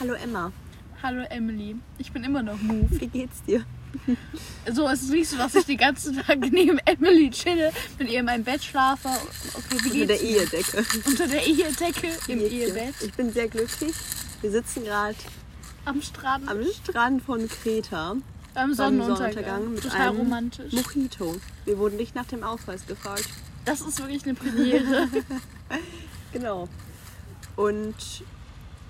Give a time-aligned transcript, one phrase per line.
[0.00, 0.52] Hallo Emma,
[1.02, 2.88] Hallo Emily, ich bin immer noch Move.
[3.00, 3.64] wie geht's dir?
[4.70, 8.20] So, es ist nicht so, dass ich den ganzen Tag neben Emily chille, mit ihr
[8.20, 9.08] in meinem Bett schlafe.
[9.54, 10.52] Okay, wie Unter der geht's?
[10.52, 10.84] Ehedecke.
[11.06, 12.52] Unter der Ehedecke im geht's?
[12.52, 13.94] Ehebett Ich bin sehr glücklich.
[14.42, 15.16] Wir sitzen gerade
[15.86, 18.22] am Strand am Strand von Kreta beim
[18.54, 19.16] beim Sonnenuntergang.
[19.16, 20.72] Sonnenuntergang mit Total einem romantisch.
[20.72, 21.36] Mojito.
[21.64, 23.28] Wir wurden nicht nach dem Ausweis gefragt.
[23.64, 25.08] Das ist wirklich eine Premiere.
[26.32, 26.68] Genau.
[27.56, 27.94] Und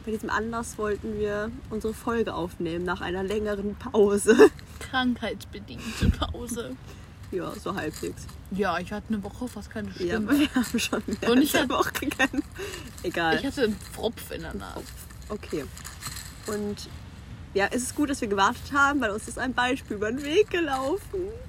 [0.06, 4.50] bei diesem Anlass wollten wir unsere Folge aufnehmen nach einer längeren Pause.
[4.78, 6.76] Krankheitsbedingte Pause.
[7.32, 8.24] Ja, so halbwegs.
[8.52, 10.30] Ja, ich hatte eine Woche fast keine Ja, Stimme.
[10.30, 12.44] aber wir haben schon mehr Und ich hab- Woche gegangen.
[13.02, 13.36] Egal.
[13.40, 14.82] Ich hatte einen Pfropf in der Nase.
[15.28, 15.64] Okay.
[16.46, 16.88] Und
[17.52, 20.22] ja, es ist gut, dass wir gewartet haben, weil uns ist ein Beispiel über den
[20.22, 21.00] Weg gelaufen.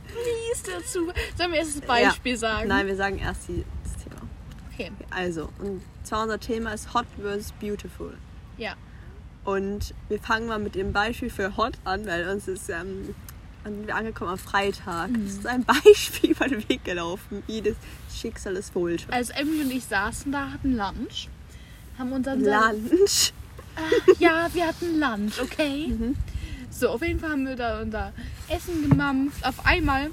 [0.08, 1.12] Wie ist dazu?
[1.38, 2.38] Sollen wir erst das Beispiel ja.
[2.40, 2.70] sagen?
[2.70, 4.22] Nein, wir sagen erst die, das Thema.
[4.74, 4.92] Okay.
[5.12, 7.52] Also, und zwar unser Thema ist Hot vs.
[7.60, 8.18] Beautiful.
[8.58, 8.74] Ja.
[9.44, 13.16] Und wir fangen mal mit dem Beispiel für Hot an, weil uns ist ähm,
[13.64, 15.10] wir angekommen am Freitag.
[15.10, 15.26] Mhm.
[15.26, 17.76] Es ist ein Beispiel über den Weg gelaufen, wie das
[18.14, 19.12] Schicksal es wollte.
[19.12, 21.30] Also Emily und ich saßen da, hatten Lunch.
[21.98, 23.34] Haben uns dann Lunch.
[24.20, 25.88] Ja, wir hatten Lunch, okay?
[25.98, 26.16] Mhm.
[26.70, 28.14] So, auf jeden Fall haben wir da unser
[28.50, 29.44] Essen gemampft.
[29.44, 30.12] Auf einmal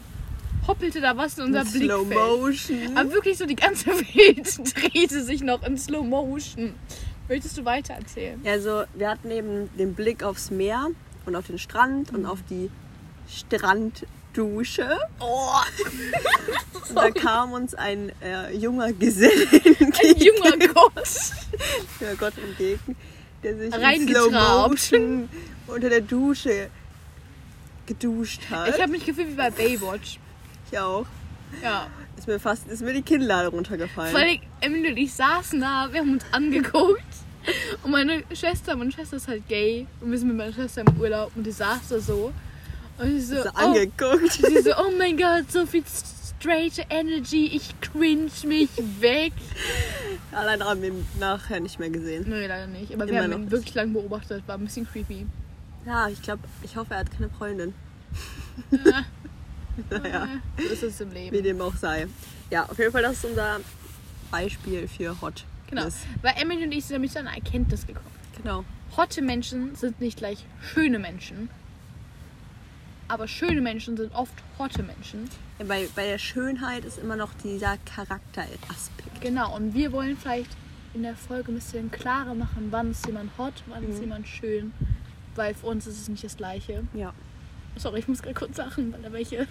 [0.67, 2.41] hoppelte da was in unser Slow Blickfeld.
[2.41, 2.97] Motion.
[2.97, 6.75] Aber wirklich so die ganze Welt drehte sich noch in Slow Motion.
[7.29, 8.41] Möchtest du weiter erzählen?
[8.47, 10.89] Also, wir hatten eben den Blick aufs Meer
[11.27, 12.19] und auf den Strand Mhm.
[12.19, 12.71] und auf die
[13.29, 14.99] Stranddusche.
[15.21, 15.51] Oh,
[16.89, 20.21] Und da kam uns ein äh, junger Geselle ein entgegen.
[20.21, 20.93] junger Gott.
[22.01, 22.97] Ja, Gott entgegen,
[23.43, 24.09] der sich in.
[24.09, 25.29] Slow Motion
[25.69, 26.69] unter der Dusche
[27.87, 28.69] geduscht hat.
[28.75, 30.19] Ich habe mich gefühlt wie bei Baywatch.
[30.71, 31.07] Ich auch.
[31.63, 31.87] Ja.
[32.17, 34.13] Ist mir fast ist mir die Kinnlade runtergefallen.
[34.13, 37.03] Vor allem, Emily und ich saßen da, wir haben uns angeguckt.
[37.83, 39.87] Und meine Schwester, meine Schwester ist halt gay.
[40.01, 42.33] Und wir sind mit meiner Schwester im Urlaub und die saß da so.
[42.99, 44.33] Und ich so, so oh, angeguckt.
[44.33, 45.83] sie so, oh mein Gott, so viel
[46.45, 48.69] straight Energy, ich cringe mich
[49.01, 49.33] weg.
[50.33, 52.25] Allein haben wir ihn nachher nicht mehr gesehen.
[52.29, 52.93] Nö, leider nicht.
[52.95, 53.51] Aber wir Immer haben ihn nicht.
[53.51, 55.27] wirklich lang beobachtet, war ein bisschen creepy.
[55.87, 57.75] Ja, ich glaube, ich hoffe, er hat keine Freundin.
[59.91, 61.43] naja, So ist es im wie Leben.
[61.43, 62.07] dem auch sei.
[62.51, 63.61] Ja, auf jeden Fall, das ist unser
[64.31, 65.45] Beispiel für Hot.
[65.71, 65.87] Genau.
[66.23, 68.07] Weil Emily und ich sind nämlich zu einer Erkenntnis gekommen.
[68.43, 68.65] Genau.
[68.97, 71.49] Hotte Menschen sind nicht gleich schöne Menschen.
[73.09, 75.29] Aber schöne Menschen sind oft hotte Menschen.
[75.59, 79.21] Ja, bei, bei der Schönheit ist immer noch dieser Charakteraspekt.
[79.21, 80.51] Genau, und wir wollen vielleicht
[80.95, 83.91] in der Folge ein bisschen klarer machen, wann ist jemand hot, wann Mhm.
[83.93, 84.73] ist jemand schön.
[85.35, 86.85] Weil für uns ist es nicht das Gleiche.
[86.95, 87.13] Ja.
[87.77, 89.47] Sorry, ich muss gerade kurz sagen, weil da welche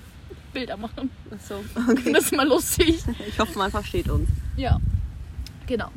[0.52, 1.10] Bilder machen.
[1.30, 2.12] Achso, okay.
[2.12, 3.02] das immer lustig.
[3.26, 4.28] Ich hoffe, man versteht uns.
[4.56, 4.78] Ja,
[5.66, 5.90] genau.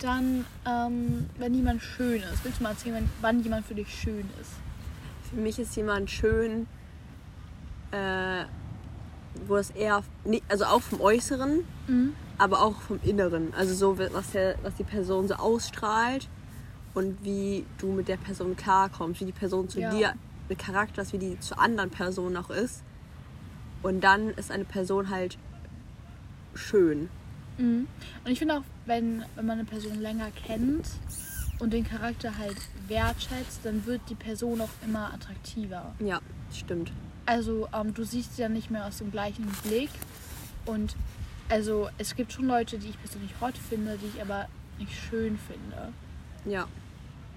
[0.00, 4.28] Dann, ähm, wenn jemand schön ist, willst du mal erzählen, wann- jemand für dich schön
[4.40, 4.52] ist?
[5.30, 6.66] Für mich ist jemand schön,
[7.90, 8.44] äh,
[9.46, 12.12] wo es eher, nee, also auch vom Äußeren, Mhm.
[12.38, 13.52] aber auch vom Inneren.
[13.54, 16.28] Also so, was, der, was die Person so ausstrahlt
[16.94, 19.90] und wie du mit der Person klarkommst, wie die Person zu Ja.
[19.90, 20.14] dir
[20.48, 22.82] mit Charakter ist, wie die zu anderen Personen auch ist.
[23.82, 25.38] Und dann ist eine Person halt
[26.54, 27.08] schön.
[27.58, 27.86] Mhm.
[28.24, 30.86] Und ich finde auch, wenn, wenn man eine Person länger kennt
[31.58, 32.56] und den Charakter halt
[32.88, 35.94] wertschätzt, dann wird die Person auch immer attraktiver.
[36.00, 36.20] Ja,
[36.52, 36.92] stimmt.
[37.26, 39.90] Also ähm, du siehst sie ja nicht mehr aus dem gleichen Blick.
[40.66, 40.96] Und
[41.48, 44.48] also es gibt schon Leute, die ich persönlich hot finde, die ich aber
[44.78, 45.92] nicht schön finde.
[46.44, 46.66] Ja.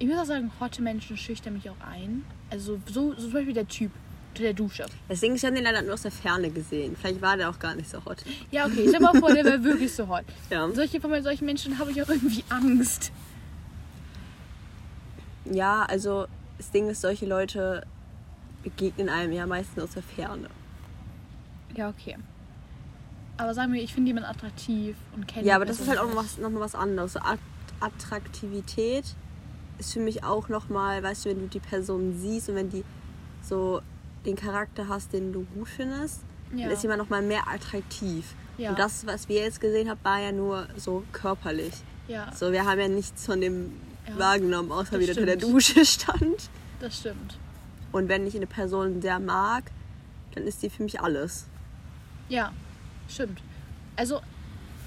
[0.01, 2.25] Ich muss auch sagen, hotte Menschen schüchtern mich auch ein.
[2.49, 3.91] Also so, so zum Beispiel der Typ
[4.29, 4.87] unter der Dusche.
[5.07, 6.95] Deswegen, ich habe den leider nur aus der Ferne gesehen.
[6.99, 8.17] Vielleicht war der auch gar nicht so hot.
[8.49, 10.23] Ja, okay, stell dir mal vor, der wäre wirklich so hot.
[10.49, 10.67] Ja.
[10.71, 13.11] Solche, von solchen Menschen habe ich auch irgendwie Angst.
[15.45, 16.25] Ja, also
[16.57, 17.85] das Ding ist, solche Leute
[18.63, 20.49] begegnen einem ja meistens aus der Ferne.
[21.75, 22.17] Ja, okay.
[23.37, 26.05] Aber sagen wir, ich finde jemanden attraktiv und kenne Ja, aber das ist halt auch
[26.05, 27.13] Person noch was, noch mal was anderes.
[27.13, 27.19] So
[27.79, 29.05] Attraktivität
[29.81, 32.83] ist für mich auch nochmal, weißt du, wenn du die Person siehst und wenn die
[33.43, 33.81] so
[34.25, 36.21] den Charakter hast, den du gut findest,
[36.55, 36.63] Ja.
[36.65, 38.33] dann ist jemand nochmal mehr attraktiv.
[38.57, 38.69] Ja.
[38.71, 41.73] Und das, was wir jetzt gesehen haben, war ja nur so körperlich.
[42.07, 43.71] Ja, So, wir haben ja nichts von dem
[44.07, 45.35] Ja, wahrgenommen, außer wie der unter der.
[45.37, 46.49] Dusche stand.
[46.79, 47.37] das stimmt.
[47.91, 49.63] Und wenn ich eine Person sehr mag,
[50.35, 51.45] dann ist die für mich alles.
[52.29, 52.51] Ja,
[53.09, 53.41] stimmt.
[53.95, 54.21] Also,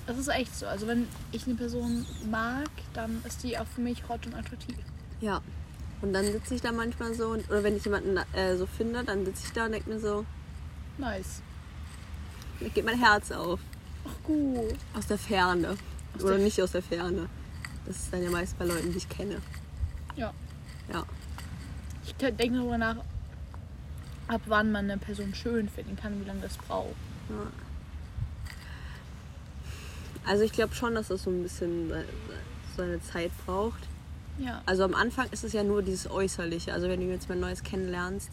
[0.06, 0.66] das ist echt so.
[0.66, 4.76] Also, wenn ich eine Person mag, dann ist die auch für mich hot und attraktiv.
[5.20, 5.40] Ja.
[6.02, 9.02] Und dann sitze ich da manchmal so, und, oder wenn ich jemanden äh, so finde,
[9.04, 10.26] dann sitze ich da und denke mir so,
[10.98, 11.40] Nice.
[12.60, 13.58] da geht mein Herz auf.
[14.06, 14.74] Ach, gut.
[14.96, 15.76] Aus der Ferne.
[16.16, 17.28] Aus oder der- nicht aus der Ferne.
[17.86, 19.36] Das ist dann ja meist bei Leuten, die ich kenne.
[20.16, 20.32] Ja.
[20.92, 21.04] Ja.
[22.06, 22.96] Ich denke darüber nach,
[24.28, 26.94] ab wann man eine Person schön finden kann, wie lange das braucht.
[27.30, 27.46] ja.
[30.26, 32.04] Also ich glaube schon, dass das so ein bisschen se-
[32.76, 33.80] seine Zeit braucht.
[34.38, 34.62] Ja.
[34.66, 37.62] Also am Anfang ist es ja nur dieses Äußerliche, also wenn du jetzt mal Neues
[37.62, 38.30] kennenlernst.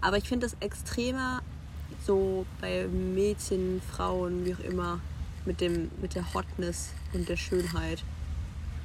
[0.00, 1.42] Aber ich finde das extremer
[2.06, 5.00] so bei Mädchen, Frauen, wie auch immer,
[5.44, 8.02] mit, dem, mit der Hotness und der Schönheit.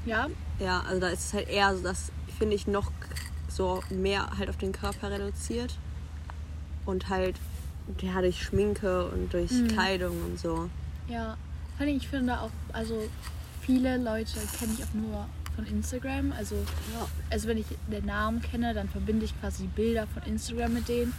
[0.06, 0.28] Ja?
[0.60, 2.92] Ja, also da ist es halt eher so, das finde ich noch
[3.48, 5.78] so mehr halt auf den Körper reduziert.
[6.86, 7.36] Und halt,
[8.02, 9.68] ja, durch Schminke und durch Mhm.
[9.68, 10.70] Kleidung und so.
[11.08, 11.38] Ja.
[11.82, 13.10] Vor allem, ich finde auch, also
[13.62, 15.26] viele Leute kenne ich auch nur
[15.56, 16.32] von Instagram.
[16.32, 16.54] Also,
[16.94, 17.08] Ja.
[17.32, 21.12] also wenn ich den Namen kenne, dann verbinde ich quasi Bilder von Instagram mit denen.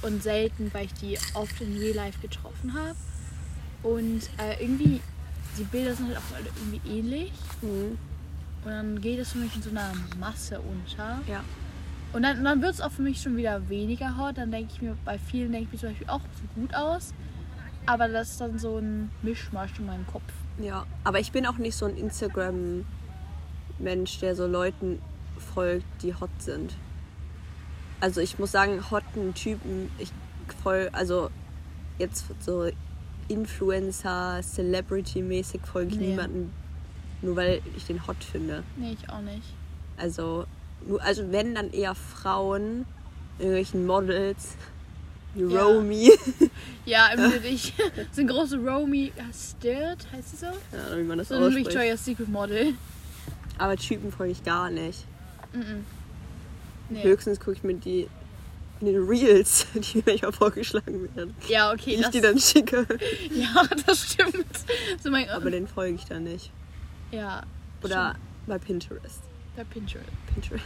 [0.00, 2.96] Und selten, weil ich die oft in Real Life getroffen habe.
[3.82, 5.02] Und äh, irgendwie,
[5.58, 7.32] die Bilder sind halt auch alle irgendwie ähnlich.
[7.60, 7.98] Mhm.
[8.64, 11.20] Und dann geht es für mich in so einer Masse unter.
[11.28, 11.44] Ja.
[12.14, 14.38] Und dann, dann wird es auch für mich schon wieder weniger hot.
[14.38, 17.12] Dann denke ich mir, bei vielen denke ich mir zum Beispiel auch so gut aus.
[17.86, 20.22] Aber das ist dann so ein Mischmasch in meinem Kopf.
[20.58, 25.00] Ja, aber ich bin auch nicht so ein Instagram-Mensch, der so Leuten
[25.54, 26.74] folgt, die hot sind.
[28.00, 30.10] Also ich muss sagen, hotten Typen, ich
[30.62, 31.30] folge, also
[31.98, 32.68] jetzt so
[33.28, 36.08] Influencer, Celebrity-mäßig folge ich Nee.
[36.10, 36.52] niemanden,
[37.22, 38.62] nur weil ich den hot finde.
[38.76, 39.54] Nee, ich auch nicht.
[39.96, 40.44] Also,
[40.86, 42.84] nur, also wenn dann eher Frauen,
[43.38, 44.56] irgendwelchen Models,
[45.36, 45.62] Ja.
[45.62, 46.10] Romy,
[46.86, 47.74] Ja, im ich
[48.12, 50.46] sind große Romy Stirt, heißt sie so?
[50.46, 51.66] Ahnung, wie man das So ein ausspricht.
[51.68, 52.74] Victoria's Secret Model.
[53.58, 55.04] Aber Typen folge ich gar nicht.
[55.52, 55.84] Mhm.
[56.88, 57.02] Nee.
[57.02, 58.08] Höchstens gucke ich mir die
[58.80, 62.38] in den Reels, die mir manchmal vorgeschlagen werden, Ja, die okay, ich das, die dann
[62.38, 62.86] schicke.
[63.34, 64.46] ja, das stimmt.
[65.02, 66.50] So mein, Aber den folge ich dann nicht.
[67.10, 67.42] ja,
[67.82, 68.16] Oder
[68.46, 69.20] bei Pinterest.
[69.56, 70.06] der Pinterest.
[70.32, 70.64] Pinterest.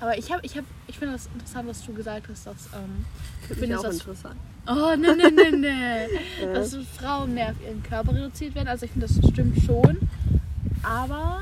[0.00, 3.04] Aber ich habe, ich habe, ich finde das interessant, was du gesagt hast, dass ähm,
[3.48, 4.36] Finde ich findest, auch dass interessant.
[4.66, 6.08] Oh, ne, ne, ne, ne.
[6.52, 8.68] Dass Frauen mehr auf ihren Körper reduziert werden.
[8.68, 9.96] Also ich finde, das stimmt schon.
[10.82, 11.40] Aber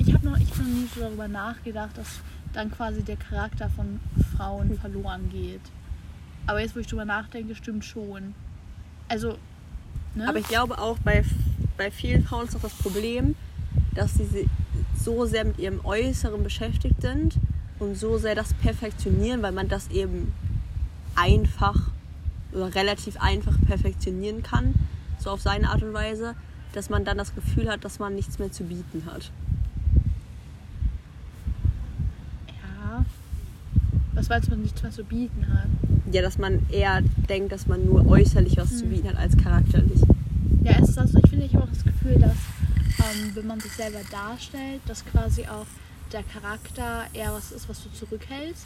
[0.00, 2.08] ich habe noch, ich hab noch nie so darüber nachgedacht, dass
[2.52, 4.00] dann quasi der Charakter von
[4.36, 5.60] Frauen verloren geht.
[6.46, 8.34] Aber jetzt, wo ich drüber nachdenke, stimmt schon.
[9.08, 9.38] Also,
[10.14, 10.28] ne?
[10.28, 11.24] Aber ich glaube auch, bei,
[11.76, 13.36] bei vielen Frauen ist doch das Problem,
[13.94, 14.48] dass sie si-
[15.06, 17.36] so sehr mit ihrem Äußeren beschäftigt sind
[17.78, 20.32] und so sehr das perfektionieren, weil man das eben
[21.14, 21.76] einfach
[22.52, 24.74] oder relativ einfach perfektionieren kann,
[25.20, 26.34] so auf seine Art und Weise,
[26.72, 29.30] dass man dann das Gefühl hat, dass man nichts mehr zu bieten hat.
[32.48, 33.04] ja.
[34.14, 35.68] Was meinst du, man nichts mehr zu bieten hat?
[36.12, 38.90] Ja, dass man eher denkt, dass man nur äußerlich was zu Hm.
[38.90, 40.00] bieten hat als charakterlich.
[40.64, 42.32] Ja, es ist also, ich finde, ich habe auch das Gefühl, dass
[42.98, 45.66] ähm, wenn man sich selber darstellt, dass quasi auch
[46.12, 48.64] der Charakter eher was ist, was du zurückhältst.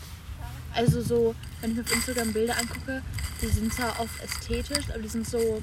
[0.75, 3.03] Also so, wenn ich mir auf Instagram Bilder angucke,
[3.43, 5.63] die sind zwar oft ästhetisch, aber die sind so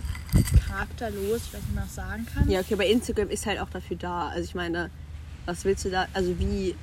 [0.67, 2.49] charakterlos, ich wie man das sagen kann.
[2.49, 4.27] Ja, okay, aber Instagram ist halt auch dafür da.
[4.27, 4.89] Also ich meine,
[5.45, 6.75] was willst du da, also wie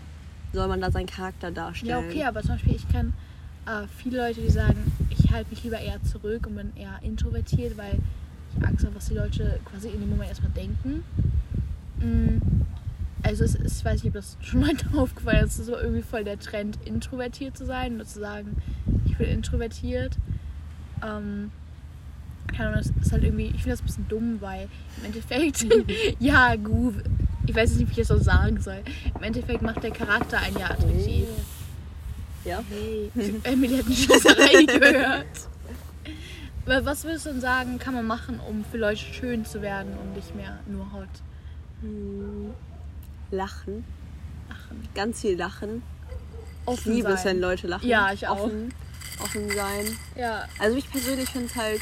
[0.52, 1.90] soll man da seinen Charakter darstellen?
[1.90, 3.12] Ja, okay, aber zum Beispiel, ich kann
[3.66, 7.76] äh, viele Leute, die sagen, ich halte mich lieber eher zurück und bin eher introvertiert,
[7.76, 7.98] weil
[8.56, 11.04] ich Angst habe, was die Leute quasi in dem Moment erstmal denken.
[12.04, 12.38] Mm,
[13.22, 15.76] Also es ist, ich weiß nicht, ob das schon mal aufgefallen ist, es ist so
[15.76, 18.56] irgendwie voll der Trend, introvertiert zu sein oder zu sagen,
[19.06, 20.16] ich bin introvertiert.
[21.02, 21.50] Ähm,
[22.48, 24.68] keine Ahnung, das ist halt irgendwie, ich finde das ein bisschen dumm, weil
[24.98, 25.66] im Endeffekt,
[26.20, 26.94] ja, gut,
[27.46, 28.80] ich weiß jetzt nicht, wie ich das so sagen soll.
[29.16, 31.26] Im Endeffekt macht der Charakter einen ja attraktiv.
[32.44, 32.62] Ja.
[32.68, 33.10] Hey,
[33.44, 35.26] Emily hat eine Schisserei gehört.
[36.66, 39.92] Aber Was würdest du denn sagen, kann man machen, um für Leute schön zu werden
[40.02, 41.08] und nicht mehr nur hot?
[41.80, 42.54] Hm,
[43.30, 43.84] Lachen.
[44.48, 44.88] Lachen.
[44.94, 45.82] Ganz viel lachen.
[46.62, 47.36] Ich Offen liebe es, sein.
[47.36, 47.86] wenn Leute lachen.
[47.88, 48.44] Ja, ich auch.
[48.44, 48.72] Offen,
[49.22, 49.86] offen sein.
[50.16, 50.46] Ja.
[50.58, 51.80] Also ich persönlich finde es halt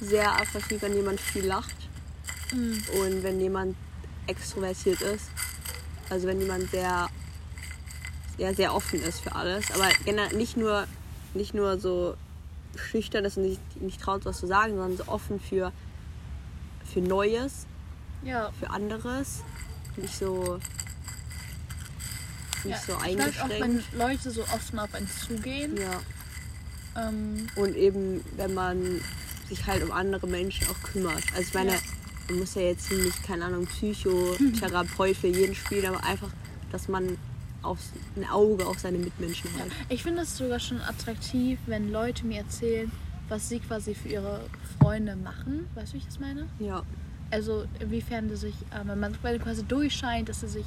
[0.00, 1.74] sehr attraktiv, wenn jemand viel lacht
[2.52, 2.80] Mhm.
[3.02, 3.74] und wenn jemand
[4.28, 5.24] extrovertiert ist.
[6.10, 7.08] Also wenn jemand sehr,
[8.38, 9.72] sehr, sehr offen ist für alles.
[9.72, 10.86] Aber generell nicht nur,
[11.34, 12.14] nicht nur so
[12.76, 15.72] schüchtern ist und nicht, nicht traut, was zu sagen, sondern so offen für,
[16.84, 17.66] für Neues,
[18.26, 18.50] Ja.
[18.58, 19.42] für anderes.
[19.96, 20.58] Nicht so,
[22.64, 22.78] nicht ja.
[22.86, 23.84] so mag auch, wenn eingeschränkt.
[23.96, 25.76] Leute so offen auf einen zugehen.
[25.76, 26.00] Ja.
[27.08, 29.00] Ähm, Und eben, wenn man
[29.48, 31.22] sich halt um andere Menschen auch kümmert.
[31.34, 31.78] Also ich meine, Ja.
[32.28, 36.30] man muss ja jetzt nicht, keine Ahnung, Psychotherapeut für jeden spielen, aber einfach,
[36.72, 37.16] dass man
[37.62, 39.68] aufs, ein Auge auf seine Mitmenschen hat.
[39.88, 42.90] ich finde es sogar schon attraktiv, wenn Leute mir erzählen,
[43.28, 44.40] was sie quasi für ihre
[44.78, 45.68] Freunde machen.
[45.74, 46.48] Weißt du, wie ich das meine?
[46.58, 46.82] Ja.
[47.30, 50.66] Also inwiefern sie sich, äh, wenn man wenn quasi durchscheint, dass sie sich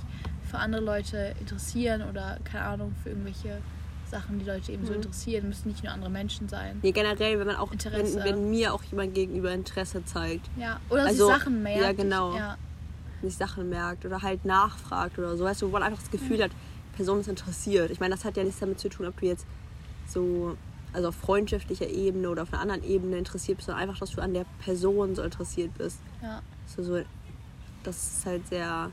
[0.49, 3.61] für andere Leute interessieren oder keine Ahnung, für irgendwelche
[4.09, 4.97] Sachen, die Leute eben so Mhm.
[4.97, 6.79] interessieren, müssen nicht nur andere Menschen sein.
[6.81, 8.23] Nee, generell, wenn man auch, wenn, Interesse.
[8.23, 11.81] wenn mir auch jemand gegenüber Interesse zeigt, Ja, oder Also, sich Sachen merkt.
[11.81, 12.35] ja, genau.
[12.35, 12.57] Ja,
[13.21, 16.41] sich Sachen merkt oder halt nachfragt oder so, weißt du, wo man einfach das Gefühl
[16.41, 17.91] hat, die Person ist interessiert.
[17.91, 19.45] Ich meine, das hat ja nichts damit zu tun, ob du jetzt
[20.07, 20.57] so,
[20.93, 24.21] also auf freundschaftlicher Ebene oder auf einer anderen Ebene interessiert bist, sondern einfach, dass du
[24.21, 25.99] an der Person so interessiert bist.
[26.21, 26.41] ja.
[26.75, 27.01] So, so,
[27.83, 28.91] das ist halt sehr,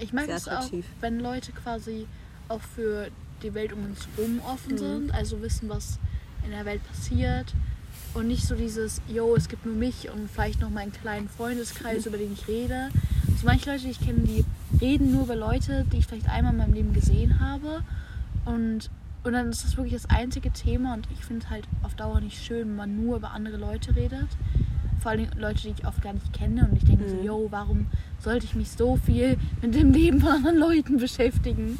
[0.00, 0.68] Ich mag es auch,
[1.00, 2.06] wenn Leute quasi
[2.48, 3.08] auch für
[3.42, 4.78] die Welt um uns herum offen Mhm.
[4.78, 5.98] sind, also wissen, was
[6.44, 7.54] in der Welt passiert
[8.14, 12.06] und nicht so dieses, yo, es gibt nur mich und vielleicht noch meinen kleinen Freundeskreis,
[12.06, 12.88] über den ich rede.
[13.40, 14.44] So manche Leute, die ich kenne, die
[14.80, 17.82] reden nur über Leute, die ich vielleicht einmal in meinem Leben gesehen habe
[18.44, 18.90] und,
[19.24, 22.20] und dann ist das wirklich das einzige Thema und ich finde es halt auf Dauer
[22.20, 24.26] nicht schön, wenn man nur über andere Leute redet.
[25.00, 27.24] Vor allem Leute, die ich oft gar nicht kenne und ich denke so, Mhm.
[27.24, 27.86] yo, warum
[28.20, 31.78] sollte ich mich so viel mit dem Leben von anderen Leuten beschäftigen?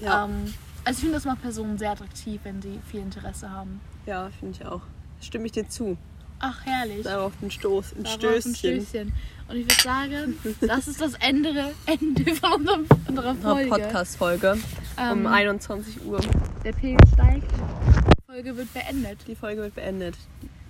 [0.00, 0.52] ja, Ähm,
[0.84, 3.80] also ich finde das macht Personen sehr attraktiv, wenn sie viel Interesse haben.
[4.06, 4.82] ja finde ich auch.
[5.20, 5.96] Stimme ich dir zu.
[6.40, 7.04] Ach, herrlich.
[7.04, 8.50] Darauf ein Stoß, ein Stößchen.
[8.52, 9.12] Ein Stößchen.
[9.48, 12.68] Und ich würde sagen, das ist das Ende, Ende von
[13.06, 13.70] unserer Eine Folge.
[13.70, 14.58] Podcast-Folge
[14.96, 16.20] um Ähm, 21 Uhr.
[16.64, 17.50] Der Pegel steigt.
[17.52, 19.18] Die Folge wird beendet.
[19.26, 20.16] Die Folge wird beendet.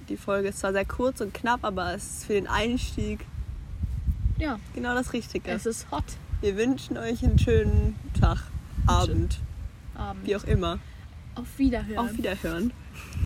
[0.09, 3.21] Die Folge ist zwar sehr kurz und knapp, aber es ist für den Einstieg
[4.39, 5.51] Ja, genau das Richtige.
[5.51, 6.05] es ist hot.
[6.41, 8.39] Wir wünschen euch einen schönen Tag,
[8.87, 9.39] Abend,
[9.95, 10.27] Abend.
[10.27, 10.79] wie auch immer.
[11.37, 11.99] Auf Wiederhören.
[11.99, 12.73] Auf Wiederhören.